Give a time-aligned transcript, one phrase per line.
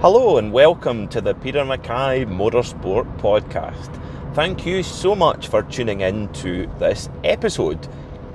[0.00, 4.02] Hello and welcome to the Peter Mackay Motorsport Podcast.
[4.34, 7.86] Thank you so much for tuning in to this episode.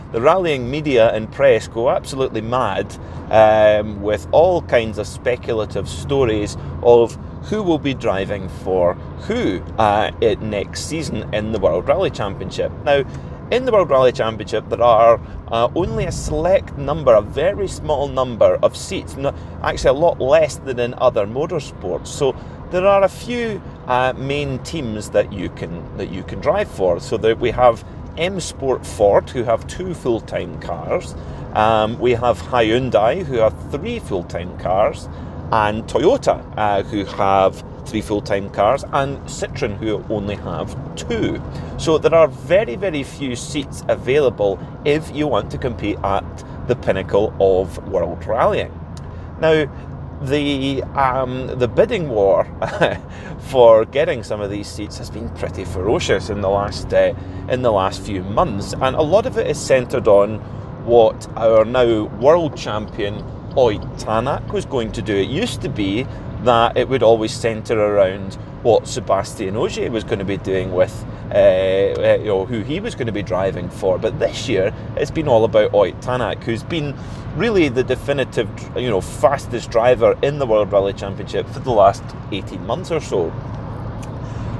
[0.12, 2.92] the rallying media and press go absolutely mad
[3.30, 8.94] um, with all kinds of speculative stories of who will be driving for
[9.28, 12.72] who uh, next season in the World Rally Championship.
[12.84, 13.04] Now.
[13.48, 15.20] In the World Rally Championship, there are
[15.52, 19.14] uh, only a select number, a very small number of seats,
[19.62, 22.08] actually a lot less than in other motorsports.
[22.08, 22.34] So
[22.72, 27.00] there are a few uh, main teams that you can that you can drive for.
[27.00, 27.84] So that we have
[28.16, 31.14] M Sport Ford, who have two full-time cars.
[31.54, 35.08] Um, we have Hyundai, who have three full-time cars,
[35.52, 41.40] and Toyota, uh, who have three full-time cars, and Citroen, who only have two.
[41.78, 46.76] So there are very, very few seats available if you want to compete at the
[46.76, 48.72] pinnacle of world rallying.
[49.40, 49.66] Now,
[50.22, 52.46] the um, the bidding war
[53.50, 57.14] for getting some of these seats has been pretty ferocious in the last uh,
[57.48, 60.38] in the last few months, and a lot of it is centred on
[60.84, 63.14] what our now world champion
[63.56, 65.16] Ott Tanak was going to do.
[65.16, 66.06] It used to be
[66.44, 71.06] that it would always centre around what Sebastian Ogier was going to be doing with
[71.30, 73.96] uh, uh, you know, who he was going to be driving for.
[73.96, 76.92] But this year, it's been all about Ott Tanak, who's been
[77.36, 82.02] really the definitive, you know, fastest driver in the World Rally Championship for the last
[82.32, 83.32] 18 months or so.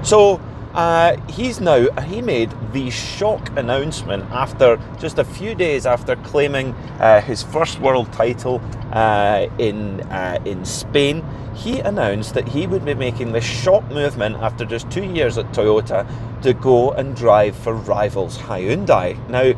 [0.04, 0.40] So
[0.76, 6.72] uh, he's now he made the shock announcement after just a few days after claiming
[7.00, 8.60] uh, his first world title
[8.92, 11.24] uh, in uh, in Spain.
[11.54, 15.46] He announced that he would be making the shock movement after just two years at
[15.52, 16.06] Toyota
[16.42, 19.16] to go and drive for rivals Hyundai.
[19.30, 19.54] Now,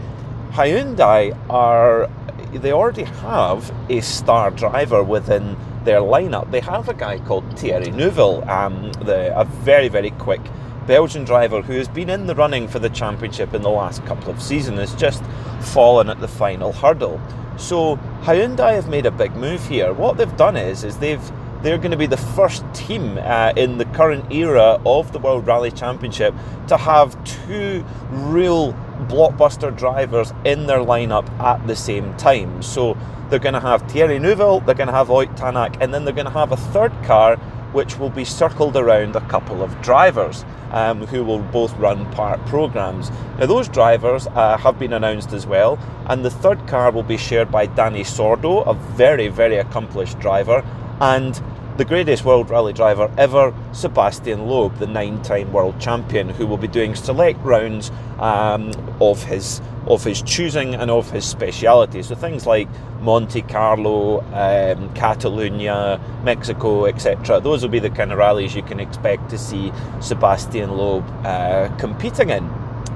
[0.53, 2.09] Hyundai are
[2.53, 6.53] they already have a star driver within their lineup.
[6.53, 10.43] They have a guy called Thierry Neuville, um, the, a very very quick
[10.89, 14.31] Belgian driver who has been in the running for the championship in the last couple
[14.31, 15.23] of seasons has just
[15.61, 17.21] fallen at the final hurdle.
[17.59, 19.93] So Hyundai have made a big move here.
[19.93, 21.23] What they've done is, is they've
[21.63, 25.47] they're going to be the first team uh, in the current era of the World
[25.47, 26.33] Rally Championship
[26.69, 28.73] to have two real
[29.09, 32.63] blockbuster drivers in their lineup at the same time.
[32.63, 32.97] So
[33.29, 36.15] they're going to have Thierry Neuville, they're going to have Ott Tanak, and then they're
[36.15, 37.39] going to have a third car
[37.73, 42.45] which will be circled around a couple of drivers um, who will both run part
[42.47, 43.11] programs.
[43.39, 47.17] Now, those drivers uh, have been announced as well, and the third car will be
[47.17, 50.65] shared by Dani Sordo, a very, very accomplished driver,
[51.01, 51.41] and
[51.79, 56.57] the greatest world rally driver ever, Sebastian Loeb, the nine time world champion, who will
[56.57, 62.03] be doing select rounds um, of his of his choosing and of his speciality.
[62.03, 62.69] So things like
[63.01, 67.41] Monte Carlo, um, Catalunya, Mexico, etc.
[67.41, 71.75] Those will be the kind of rallies you can expect to see Sebastian Loeb uh,
[71.79, 72.51] competing in.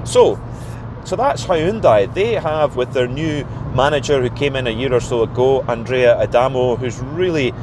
[0.05, 0.39] So,
[1.05, 2.13] so that's Hyundai.
[2.13, 6.17] They have, with their new manager who came in a year or so ago, Andrea
[6.19, 7.53] Adamo, who's really,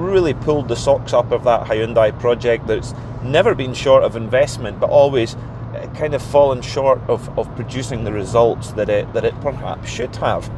[0.00, 4.80] really pulled the socks up of that Hyundai project that's never been short of investment,
[4.80, 5.36] but always
[5.94, 10.14] kind of fallen short of, of producing the results that it, that it perhaps should
[10.16, 10.50] have.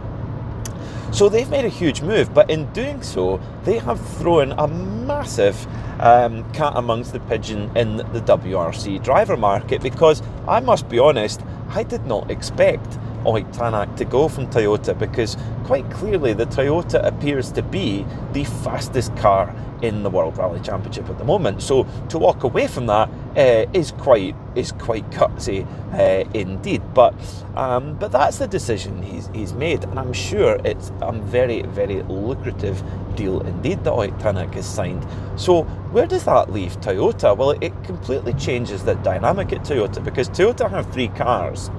[1.13, 5.67] So they've made a huge move, but in doing so, they have thrown a massive
[6.01, 11.43] um, cat amongst the pigeon in the WRC driver market because I must be honest,
[11.69, 17.05] I did not expect Ott Tanak to go from Toyota because quite clearly the Toyota
[17.05, 21.61] appears to be the fastest car in the World Rally Championship at the moment.
[21.61, 26.83] So to walk away from that uh, is quite is quite gutsy uh, indeed.
[26.95, 27.15] But
[27.57, 32.03] um, but that's the decision he's, he's made, and I'm sure it's a very very
[32.03, 32.83] lucrative
[33.17, 35.07] deal indeed that Ott Tanak has signed.
[35.37, 37.37] So where does that leave Toyota?
[37.37, 41.71] Well, it completely changes the dynamic at Toyota because Toyota have three cars,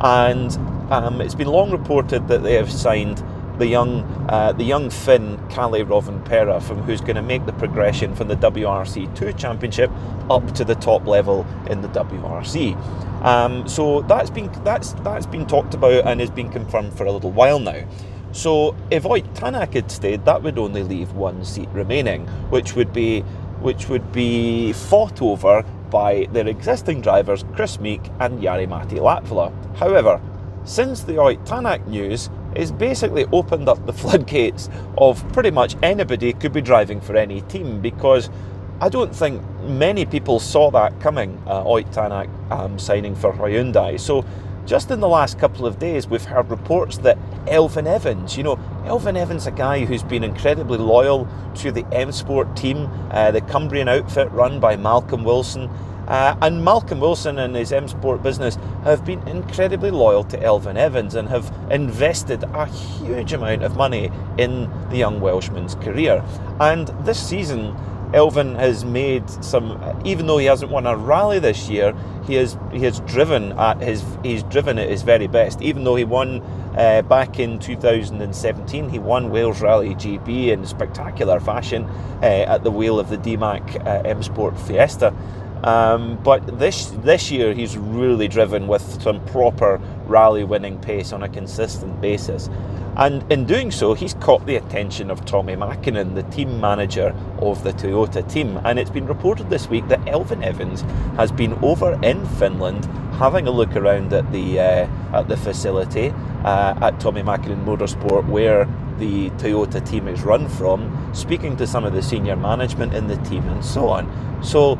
[0.00, 0.58] and
[0.90, 3.22] um, it's been long reported that they have signed
[3.58, 8.14] the young uh, the young Finn Kalle Rovanperä from who's going to make the progression
[8.14, 9.90] from the WRC2 Championship
[10.30, 12.76] up to the top level in the WRC.
[13.24, 17.12] Um, so that's been that's that's been talked about and has been confirmed for a
[17.12, 17.84] little while now.
[18.32, 22.92] So if Ott Tanak had stayed, that would only leave one seat remaining, which would
[22.92, 23.22] be
[23.60, 29.50] which would be fought over by their existing drivers Kris Meeke and Jari-Matti Latvala.
[29.76, 30.20] However,
[30.66, 34.68] since the Ott Tanak news, it's basically opened up the floodgates
[34.98, 38.28] of pretty much anybody could be driving for any team because
[38.80, 43.98] I don't think many people saw that coming, uh, Ott Tanak um, signing for Hyundai.
[43.98, 44.24] So
[44.66, 47.16] just in the last couple of days, we've heard reports that
[47.46, 52.10] Elfyn Evans, you know, Elfyn Evans, a guy who's been incredibly loyal to the M
[52.10, 55.70] Sport team, uh, the Cumbrian outfit run by Malcolm Wilson,
[56.06, 60.76] uh, and Malcolm Wilson and his M Sport business have been incredibly loyal to Elfyn
[60.76, 66.24] Evans and have invested a huge amount of money in the young Welshman's career.
[66.60, 67.76] And this season,
[68.12, 71.94] Elfyn has made some, even though he hasn't won a rally this year,
[72.26, 75.60] he has he has driven at his he's driven at his very best.
[75.60, 76.40] Even though he won
[76.76, 81.84] uh, back in 2017, he won Wales Rally GB in spectacular fashion
[82.22, 85.12] uh, at the wheel of the DMACK uh, M Sport Fiesta.
[85.66, 91.24] Um, but this this year he's really driven with some proper rally winning pace on
[91.24, 92.48] a consistent basis.
[92.96, 97.62] And in doing so, he's caught the attention of Tommi Mäkinen, the team manager of
[97.62, 98.58] the Toyota team.
[98.64, 100.80] And it's been reported this week that Elfyn Evans
[101.16, 102.86] has been over in Finland
[103.18, 106.08] having a look around at the uh, at the facility
[106.44, 108.66] uh, at Tommi Mäkinen Motorsport, where
[108.98, 113.16] the Toyota team is run from, speaking to some of the senior management in the
[113.28, 114.08] team and so on.
[114.42, 114.78] So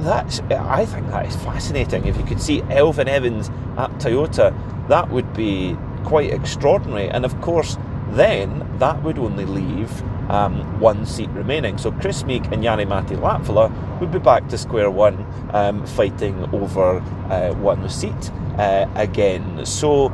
[0.00, 2.06] that's I think that is fascinating.
[2.06, 4.54] If you could see Elfyn Evans at Toyota,
[4.88, 7.08] that would be quite extraordinary.
[7.08, 7.76] And of course,
[8.10, 9.90] then that would only leave
[10.30, 11.78] um, one seat remaining.
[11.78, 16.98] So Kris Meeke and Jari-Matti Latvala would be back to square one, um, fighting over
[17.30, 19.64] uh, one seat uh, again.
[19.66, 20.10] So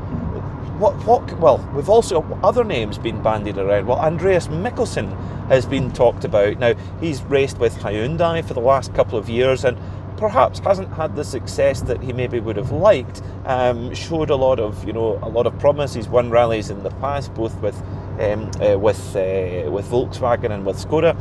[0.79, 3.87] what, what, well, we've also other names been bandied around.
[3.87, 5.17] Well, Andreas Mikkelsen
[5.49, 6.59] has been talked about.
[6.59, 9.79] Now, he's raced with Hyundai for the last couple of years and
[10.17, 13.23] perhaps hasn't had the success that he maybe would have liked.
[13.45, 15.95] Um, showed a lot of, you know, a lot of promise.
[15.95, 17.81] He's won rallies in the past, both with
[18.21, 21.17] um, uh, with uh, with Volkswagen and with Skoda.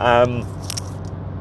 [0.00, 0.46] Um,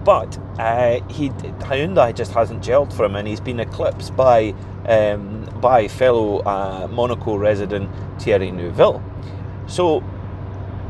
[0.03, 4.53] but uh, he Hyundai just hasn't gelled for him, and he's been eclipsed by
[4.87, 7.89] um, by fellow uh, Monaco resident
[8.21, 9.01] Thierry Neuville.
[9.67, 10.03] So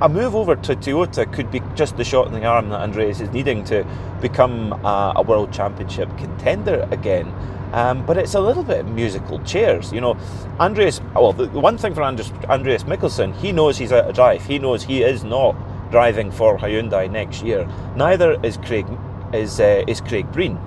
[0.01, 3.21] a move over to Toyota could be just the shot in the arm that Andreas
[3.21, 3.85] is needing to
[4.21, 7.33] become a, a world championship contender again.
[7.71, 10.17] Um, but it's a little bit musical chairs, you know.
[10.59, 14.15] Andreas, well, the, the one thing for Andreas, Andreas Mikkelsen, he knows he's out of
[14.15, 14.45] drive.
[14.45, 15.56] He knows he is not
[15.91, 17.67] driving for Hyundai next year.
[17.95, 18.85] Neither is Craig
[19.33, 20.57] is uh, is Craig Breen.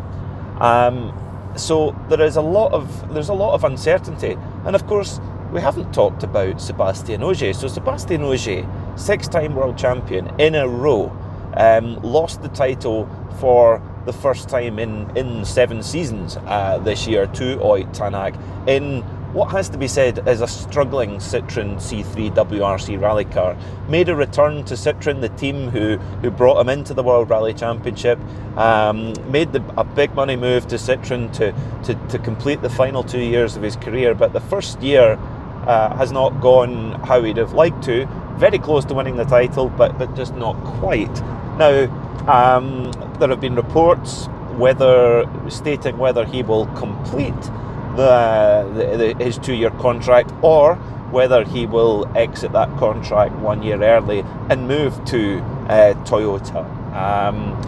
[0.60, 1.12] Um,
[1.58, 5.20] so there is a lot of there's a lot of uncertainty, and of course
[5.53, 7.55] we haven't talked about Sébastien Ogier.
[7.55, 11.10] So Sébastien Ogier, six-time world champion in a row,
[11.55, 13.08] um, lost the title
[13.41, 18.34] for the first time in, in seven seasons uh, this year to Ott Tanak
[18.67, 19.05] in
[19.38, 23.56] what has to be said is a struggling Citroen C3 WRC rally car.
[23.88, 27.54] Made a return to Citroen, the team who, who brought him into the World Rally
[27.54, 28.18] Championship.
[28.56, 31.52] Um, made the, a big money move to Citroen to,
[31.84, 34.12] to, to complete the final two years of his career.
[34.12, 35.12] But the first year
[35.68, 38.08] uh, has not gone how he'd have liked to.
[38.38, 41.14] Very close to winning the title, but, but just not quite.
[41.58, 41.86] Now,
[42.26, 42.90] um,
[43.20, 44.26] there have been reports
[44.56, 47.32] whether stating whether he will complete
[47.98, 50.76] the, the, the his two-year contract or
[51.10, 55.38] whether he will exit that contract one year early and move to
[55.69, 56.64] uh, Toyota.
[56.94, 57.58] Um,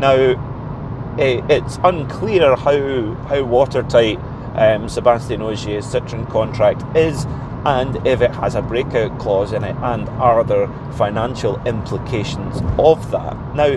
[0.00, 4.18] now, it, it's unclear how how watertight
[4.54, 7.26] um, Sébastien Ogier's Citroen contract is
[7.64, 13.10] and if it has a breakout clause in it, and are there financial implications of
[13.10, 13.36] that?
[13.54, 13.76] Now,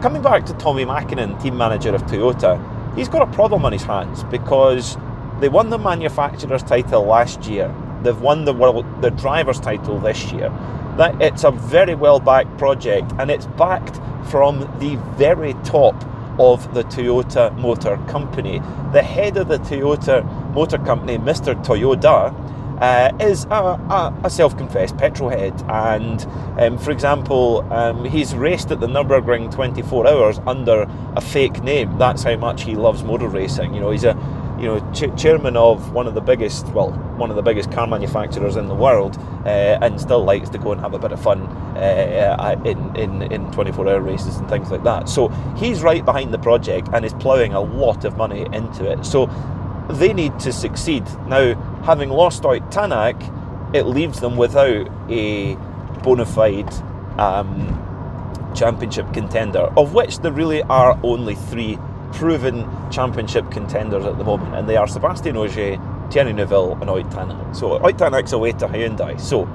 [0.00, 2.58] coming back to Tommi Mäkinen, team manager of Toyota,
[2.96, 4.96] he's got a problem on his hands because
[5.40, 10.32] they won the manufacturer's title last year They've won the world the drivers' title this
[10.32, 10.48] year.
[10.96, 15.94] That it's a very well backed project, and it's backed from the very top
[16.38, 18.60] of the Toyota Motor Company.
[18.92, 21.54] The head of the Toyota Motor Company, Mr.
[21.64, 22.34] Toyoda,
[22.80, 26.26] uh, is a, a, a, self-confessed petrol head, and
[26.58, 31.98] um, for example, um, he's raced at the Nurburgring 24 hours under a fake name.
[31.98, 33.74] That's how much he loves motor racing.
[33.74, 34.14] You know, he's a
[34.60, 37.86] you know ch- chairman of one of the biggest, well, one of the biggest car
[37.86, 41.22] manufacturers in the world, uh, and still likes to go and have a bit of
[41.22, 41.42] fun
[41.76, 45.08] uh, in, in in 24-hour races and things like that.
[45.08, 49.04] So he's right behind the project and is ploughing a lot of money into it.
[49.04, 49.26] So
[49.88, 55.54] they need to succeed now having lost out Tanak, it leaves them without a
[56.02, 56.72] bona fide
[57.18, 57.86] um,
[58.54, 61.78] championship contender, of which there really are only three
[62.12, 65.78] proven championship contenders at the moment, and they are Sebastian Ogier,
[66.10, 67.56] Thierry Neuville, and Tanak.
[67.56, 69.20] So Ott Tanak's away to Hyundai.
[69.20, 69.46] So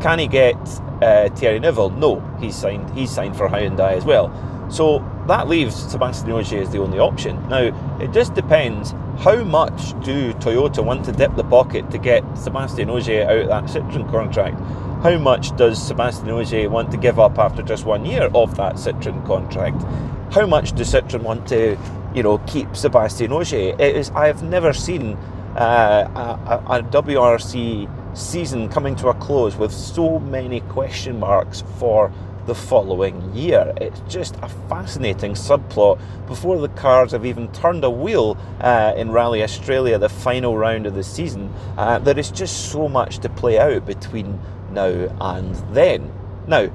[0.00, 0.56] can he get
[1.02, 1.90] uh, Thierry Neuville?
[1.90, 2.90] No, he's signed.
[2.90, 4.30] He's signed for Hyundai as well.
[4.68, 7.48] So that leaves Sebastian Ogier as the only option.
[7.48, 12.22] Now it just depends how much do Toyota want to dip the pocket to get
[12.36, 14.60] Sebastian Ogier out of that Citroen contract?
[15.02, 18.74] How much does Sebastian Ogier want to give up after just one year of that
[18.74, 19.80] Citroen contract?
[20.30, 21.78] How much does Citroen want to,
[22.14, 23.74] you know, keep Sebastian Ogier?
[23.78, 24.10] It is.
[24.10, 25.14] I have never seen
[25.56, 32.12] uh, a, a WRC season coming to a close with so many question marks for
[32.46, 33.72] the following year.
[33.80, 39.10] It's just a fascinating subplot before the cars have even turned a wheel uh, in
[39.10, 41.52] Rally Australia, the final round of the season.
[41.76, 44.40] Uh, there is just so much to play out between
[44.70, 46.12] now and then.
[46.46, 46.70] Now,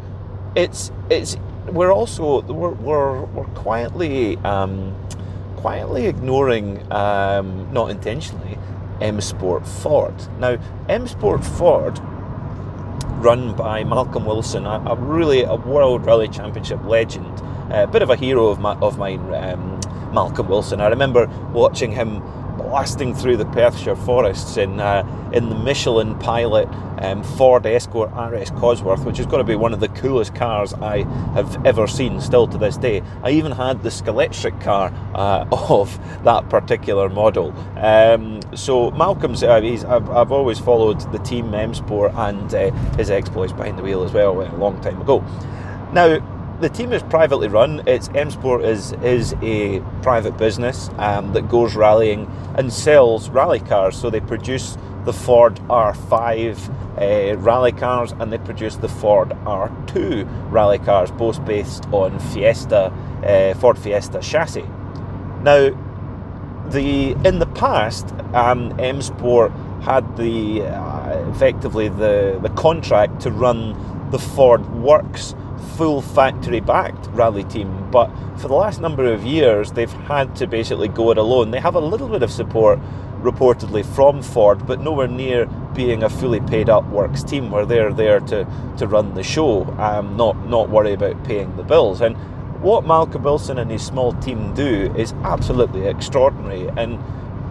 [0.55, 1.37] it's it's
[1.67, 4.95] we're also we're we're, we're quietly um,
[5.57, 8.57] quietly ignoring, um, not intentionally,
[8.99, 10.15] M Sport Ford.
[10.39, 10.57] Now,
[10.89, 11.99] M Sport Ford
[13.21, 18.09] run by Malcolm Wilson, a, a really a World Rally Championship legend, a bit of
[18.09, 19.79] a hero of, my, of mine, um,
[20.11, 20.81] Malcolm Wilson.
[20.81, 22.21] I remember watching him
[22.71, 28.49] blasting through the Perthshire forests in uh, in the Michelin Pilot um, Ford Escort RS
[28.51, 32.21] Cosworth, which is going to be one of the coolest cars I have ever seen,
[32.21, 33.03] still to this day.
[33.23, 37.51] I even had the Scalextric car uh, of that particular model.
[37.77, 43.09] Um, so Malcolm's, uh, I've, I've, always followed the team M Sport and uh, his
[43.09, 45.19] exploits behind the wheel as well a long time ago.
[45.91, 46.19] Now,
[46.61, 47.81] the team is privately run.
[47.87, 53.59] It's M Sport is is a private business um, that goes rallying and sells rally
[53.59, 53.97] cars.
[53.97, 56.69] So they produce the Ford R5
[57.33, 62.93] uh, rally cars and they produce the Ford R2 rally cars, both based on Fiesta
[63.25, 64.65] uh, Ford Fiesta chassis.
[65.41, 65.69] Now,
[66.69, 69.51] the in the past, um, M Sport
[69.81, 73.75] had the uh, effectively the the contract to run
[74.11, 79.71] the Ford Works full factory backed rally team, but for the last number of years
[79.71, 81.51] they've had to basically go it alone.
[81.51, 82.79] They have a little bit of support
[83.21, 87.93] reportedly from Ford, but nowhere near being a fully paid up works team where they're
[87.93, 88.45] there to,
[88.77, 92.01] to run the show, um, not not worry about paying the bills.
[92.01, 92.15] And
[92.61, 96.69] what Malcolm Wilson and his small team do is absolutely extraordinary.
[96.77, 96.99] And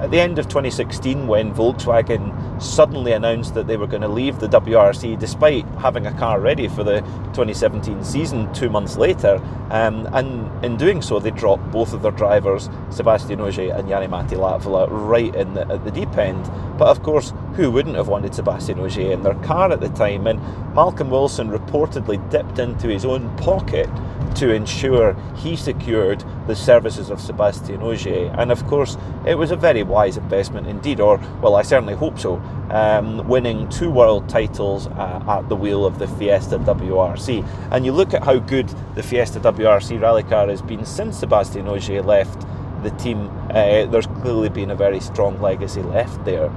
[0.01, 4.39] at the end of 2016, when Volkswagen suddenly announced that they were going to leave
[4.39, 7.01] the WRC despite having a car ready for the
[7.35, 9.37] 2017 season two months later,
[9.71, 14.37] um, and in doing so, they dropped both of their drivers, Sebastian Ogier and Jari-Matti
[14.37, 16.51] Latvala, right in the, at the deep end.
[16.79, 20.27] But of course, who wouldn't have wanted Sebastian Ogier in their car at the time?
[20.27, 20.41] And
[20.75, 23.91] Malcolm Wilson reportedly dipped into his own pocket
[24.37, 28.35] to ensure he secured the services of Sebastian Ogier.
[28.39, 28.97] And of course,
[29.27, 32.37] it was a very wise investment indeed, or, well, I certainly hope so,
[32.71, 37.47] um, winning two world titles uh, at the wheel of the Fiesta WRC.
[37.71, 41.69] And you look at how good the Fiesta WRC rally car has been since Sebastian
[41.69, 42.47] Ogier left
[42.83, 46.49] the team, uh, there's clearly been a very strong legacy left there.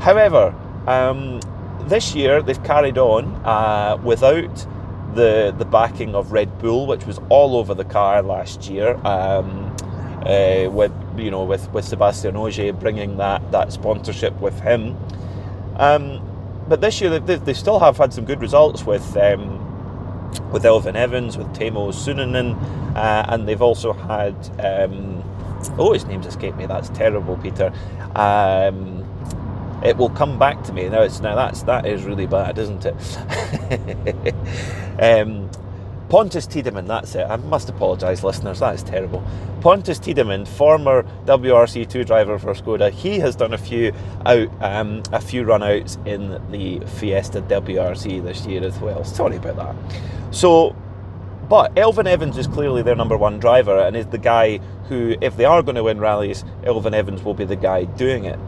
[0.00, 0.54] However,
[0.86, 1.40] um,
[1.88, 4.66] this year they've carried on uh, without
[5.14, 8.94] the the backing of Red Bull, which was all over the car last year.
[9.06, 9.74] Um,
[10.26, 14.96] uh, with you know with, with Sebastian Ogier bringing that that sponsorship with him.
[15.76, 16.28] Um,
[16.68, 19.58] but this year they, they, still have had some good results with um,
[20.52, 22.56] with Elfyn Evans, with Teemu Suninen,
[22.94, 25.22] uh, and they've also had um,
[25.78, 26.66] oh his name's escaped me.
[26.66, 27.72] That's terrible, Peter.
[28.14, 29.01] Um,
[29.84, 30.88] it will come back to me.
[30.88, 34.34] Now it's now that's that is really bad, isn't it?
[35.00, 35.50] um,
[36.12, 37.24] Pontus Tidemand, that's it.
[37.26, 39.24] I must apologise, listeners, that is terrible.
[39.62, 43.94] Pontus Tidemand, former WRC2 driver for Skoda, he has done a few
[44.26, 49.04] out, um, a few runouts in the Fiesta WRC this year as well.
[49.04, 50.34] Sorry about that.
[50.34, 50.76] So,
[51.48, 54.58] but Elfyn Evans is clearly their number one driver and is the guy
[54.90, 58.26] who, if they are going to win rallies, Elfyn Evans will be the guy doing
[58.26, 58.38] it.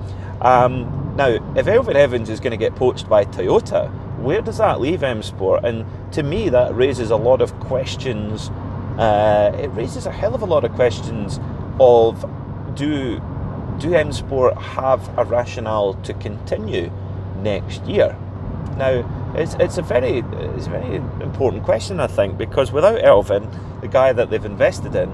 [0.42, 4.80] Um, now, if Elfyn Evans is going to get poached by Toyota, where does that
[4.80, 5.64] leave M Sport?
[5.64, 8.50] And to me, that raises a lot of questions.
[8.99, 11.38] Uh, it raises a hell of a lot of questions
[11.78, 12.25] of
[12.75, 13.21] do
[13.78, 16.90] do M Sport have a rationale to continue
[17.42, 18.16] next year?
[18.76, 20.25] Now, it's, it's a very
[20.56, 23.49] it's a very important question, I think, because without Elfyn,
[23.80, 25.11] the guy that they've invested in,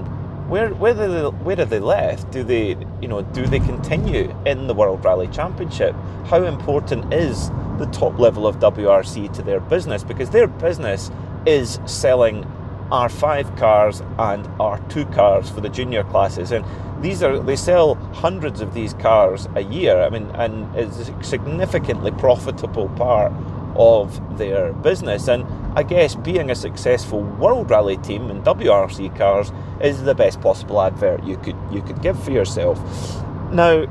[0.51, 2.29] where where are they, where are they left?
[2.31, 5.95] Do they you know do they continue in the World Rally Championship?
[6.25, 10.03] How important is the top level of WRC to their business?
[10.03, 11.09] Because their business
[11.45, 12.43] is selling
[12.91, 16.65] R5 cars and R2 cars for the junior classes, and
[17.01, 20.01] these are they sell hundreds of these cars a year.
[20.01, 23.31] I mean, and it's a significantly profitable part
[23.75, 25.27] of their business.
[25.27, 25.45] And
[25.77, 29.51] I guess being a successful World Rally team in WRC cars
[29.81, 32.79] is the best possible advert you could you could give for yourself.
[33.51, 33.85] Now,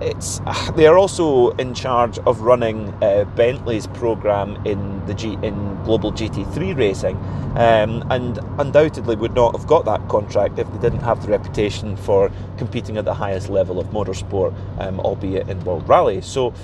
[0.00, 0.40] it's
[0.76, 6.12] they are also in charge of running uh, Bentley's program in the G, in global
[6.12, 7.16] GT3 racing,
[7.56, 11.96] um, and undoubtedly would not have got that contract if they didn't have the reputation
[11.96, 16.20] for competing at the highest level of motorsport, um, albeit in World Rally.
[16.20, 16.54] So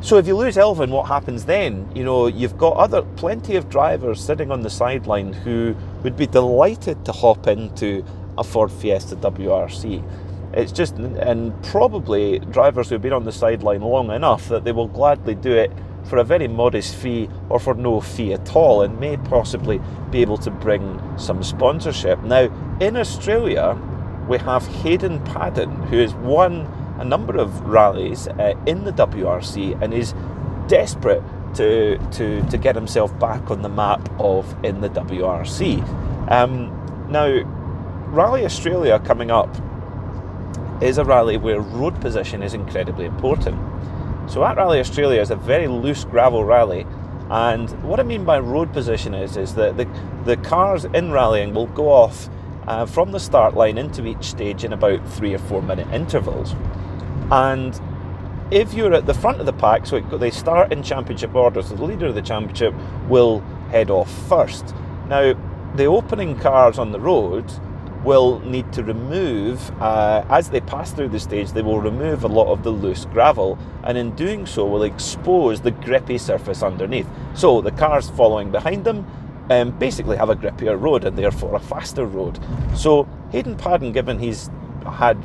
[0.00, 1.90] so if you lose Elfyn, what happens then?
[1.94, 6.26] You know, you've got other plenty of drivers sitting on the sideline who would be
[6.26, 8.04] delighted to hop into
[8.38, 10.04] a Ford Fiesta WRC.
[10.52, 14.88] It's just, and probably drivers who've been on the sideline long enough that they will
[14.88, 15.72] gladly do it
[16.04, 20.20] for a very modest fee or for no fee at all and may possibly be
[20.20, 22.22] able to bring some sponsorship.
[22.22, 22.50] Now,
[22.80, 23.76] in Australia,
[24.28, 26.66] we have Hayden Paddon, who has won
[26.98, 30.14] a number of rallies uh, in the WRC and is
[30.68, 31.22] desperate
[31.54, 35.82] to, to, to get himself back on the map of in the WRC.
[36.30, 36.72] Um,
[37.10, 37.42] now,
[38.08, 39.54] Rally Australia coming up
[40.82, 43.58] is a rally where road position is incredibly important.
[44.30, 46.86] So at Rally Australia is a very loose gravel rally,
[47.30, 49.88] and what I mean by road position is is that the,
[50.24, 52.28] the cars in rallying will go off
[52.66, 56.54] uh, from the start line into each stage in about three or four minute intervals.
[57.30, 57.78] And
[58.50, 61.74] if you're at the front of the pack, so they start in championship order, so
[61.74, 62.74] the leader of the championship
[63.08, 64.74] will head off first.
[65.08, 65.34] Now,
[65.74, 67.50] the opening cars on the road
[68.04, 72.28] will need to remove, uh, as they pass through the stage, they will remove a
[72.28, 77.08] lot of the loose gravel, and in doing so, will expose the grippy surface underneath.
[77.34, 79.04] So the cars following behind them
[79.50, 82.38] um, basically have a grippier road and therefore a faster road.
[82.76, 84.50] So Hayden Paddon, given he's
[84.84, 85.18] had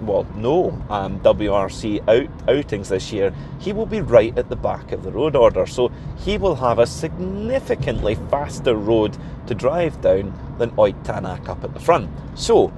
[0.00, 4.92] well, no um, WRC out, outings this year, he will be right at the back
[4.92, 5.66] of the road order.
[5.66, 11.64] So he will have a significantly faster road to drive down than Ott Tanak up
[11.64, 12.10] at the front.
[12.34, 12.72] So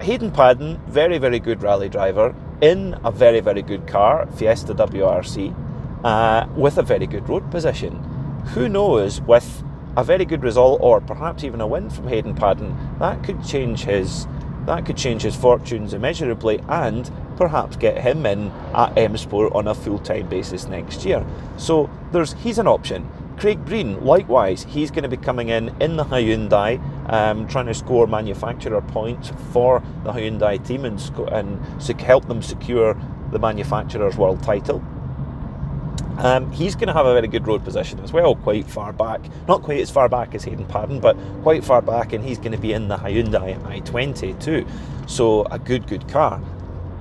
[0.00, 5.54] Hayden Paddon, very, very good rally driver in a very, very good car, Fiesta WRC,
[6.04, 7.96] uh, with a very good road position.
[8.54, 9.62] Who knows, with
[9.96, 13.84] a very good result or perhaps even a win from Hayden Paddon, that could change
[13.84, 14.26] his
[14.66, 19.68] that could change his fortunes immeasurably and perhaps get him in at M Sport on
[19.68, 21.24] a full time basis next year.
[21.56, 23.08] So there's he's an option.
[23.36, 26.78] Craig Breen, likewise, he's going to be coming in in the Hyundai,
[27.10, 31.60] um, trying to score manufacturer points for the Hyundai team and, sco- and
[32.00, 32.96] help them secure
[33.32, 34.84] the manufacturer's world title.
[36.18, 39.20] Um, he's going to have a very good road position as well, quite far back.
[39.48, 42.52] Not quite as far back as Hayden Paddon, but quite far back, and he's going
[42.52, 44.66] to be in the Hyundai i20 too.
[45.06, 46.40] So, a good, good car.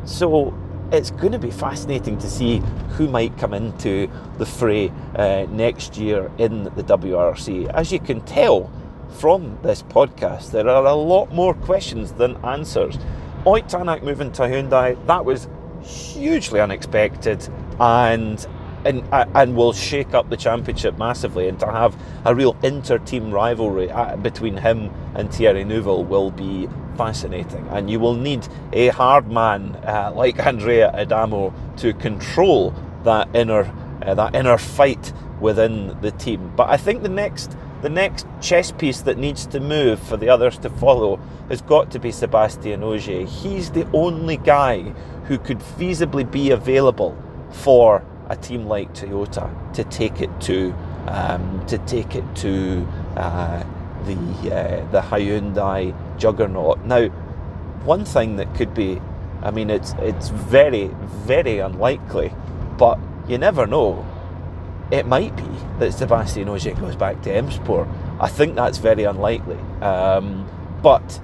[0.06, 0.58] So,
[0.92, 5.98] it's going to be fascinating to see who might come into the fray uh, next
[5.98, 7.68] year in the WRC.
[7.74, 8.72] As you can tell
[9.10, 12.98] from this podcast, there are a lot more questions than answers.
[13.46, 15.48] Ott Tanak moving to Hyundai, that was
[15.84, 17.48] hugely unexpected
[17.80, 18.46] and
[18.86, 21.48] and and will shake up the championship massively.
[21.48, 26.68] And to have a real inter-team rivalry uh, between him and Thierry Neuville will be
[26.98, 27.68] fascinating.
[27.70, 33.72] And you will need a hard man uh, like Andrea Adamo to control that inner
[34.02, 36.52] uh, that inner fight within the team.
[36.56, 40.30] But I think the next the next chess piece that needs to move for the
[40.30, 41.18] others to follow
[41.50, 43.26] has got to be Sebastian Ogier.
[43.26, 44.84] He's the only guy
[45.26, 47.18] who could feasibly be available
[47.52, 50.74] for a team like Toyota to take it to
[51.08, 53.64] um, to take it to uh,
[54.06, 54.16] the
[54.56, 56.86] uh, the Hyundai juggernaut.
[56.86, 57.08] Now,
[57.86, 59.02] one thing that could be,
[59.42, 62.34] I mean, it's it's very very unlikely,
[62.78, 64.06] but you never know.
[64.92, 65.48] It might be
[65.80, 67.88] that Sebastian Ogier goes back to M Sport.
[68.20, 70.48] I think that's very unlikely, um,
[70.84, 71.20] but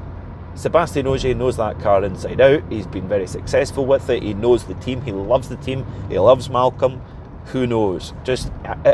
[0.60, 2.62] Sebastian Ogier knows that car inside out.
[2.69, 4.22] He's been very successful with it.
[4.22, 5.02] He knows the team.
[5.04, 5.86] He loves the team.
[6.10, 7.02] He loves Malcolm.
[7.45, 8.12] Who knows?
[8.26, 8.52] Just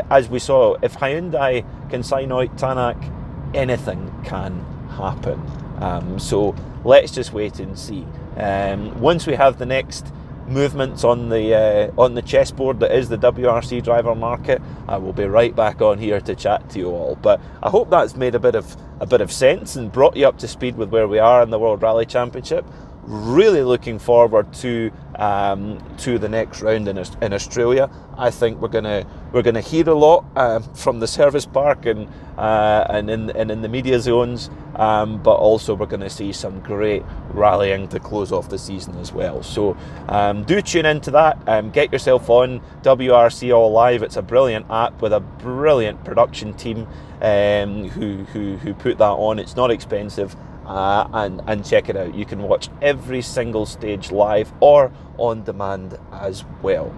[0.08, 3.12] as we saw, if Hyundai can sign Ott Tanak,
[3.52, 5.42] anything can happen.
[5.80, 8.06] Um, so let's just wait and see.
[8.36, 10.06] Um, once we have the next
[10.46, 15.12] movements on the uh, on the chessboard that is the WRC driver market, I will
[15.12, 17.18] be right back on here to chat to you all.
[17.20, 20.26] But I hope that's made a bit of a bit of sense and brought you
[20.26, 22.64] up to speed with where we are in the World Rally Championship.
[23.06, 27.88] Really looking forward to um, to the next round in, in Australia.
[28.18, 32.08] I think we're gonna we're gonna hear a lot uh, from the service park and
[32.36, 36.58] uh, and in and in the media zones, um, but also we're to see some
[36.60, 39.40] great rallying to close off the season as well.
[39.40, 39.76] So
[40.08, 41.38] um, do tune into that.
[41.46, 44.02] Um, get yourself on WRC All Live.
[44.02, 46.88] It's a brilliant app with a brilliant production team
[47.20, 49.38] um, who, who who put that on.
[49.38, 50.34] It's not expensive
[50.66, 52.14] uh, and, and check it out.
[52.14, 56.94] You can watch every single stage live or on demand as well.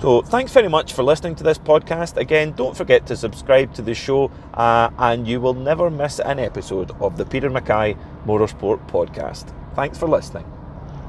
[0.00, 2.18] So, thanks very much for listening to this podcast.
[2.18, 6.38] Again, don't forget to subscribe to the show, uh, and you will never miss an
[6.38, 7.96] episode of the Peter Mackay
[8.26, 9.54] Motorsport Podcast.
[9.74, 10.55] Thanks for listening.